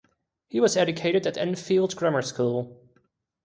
[0.47, 2.75] He was educated at Enfield Grammar School.